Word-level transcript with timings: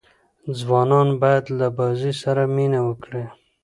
ځوانان 0.59 1.07
باید 1.21 1.45
له 1.59 1.67
بازۍ 1.77 2.13
سره 2.23 2.41
مینه 2.55 2.79
وکړي. 2.87 3.23